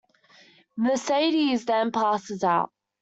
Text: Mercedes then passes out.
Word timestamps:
Mercedes 0.77 1.65
then 1.65 1.91
passes 1.91 2.43
out. 2.43 2.71